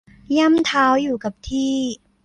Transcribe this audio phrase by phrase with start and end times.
[0.37, 1.73] ย่ำเท้าอยู่กับที่